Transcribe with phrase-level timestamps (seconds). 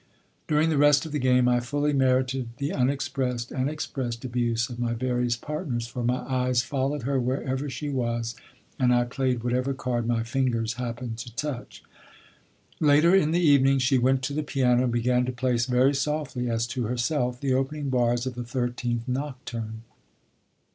[0.47, 4.79] During the rest of the game I fully merited the unexpressed and expressed abuse of
[4.79, 8.33] my various partners; for my eyes followed her wherever she was
[8.79, 11.83] and I played whatever card my fingers happened to touch.
[12.79, 16.49] Later in the evening she went to the piano and began to play very softly,
[16.49, 19.83] as to herself, the opening bars of the Thirteenth Nocturne.